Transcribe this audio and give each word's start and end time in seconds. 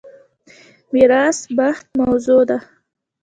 میراث 0.93 1.39
بخت 1.57 1.85
موضوع 1.99 2.41
ده. 2.49 2.59